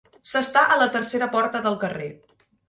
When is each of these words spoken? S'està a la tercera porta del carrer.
S'està 0.29 0.63
a 0.67 0.77
la 0.83 0.87
tercera 0.95 1.27
porta 1.35 1.63
del 1.69 1.79
carrer. 1.85 2.09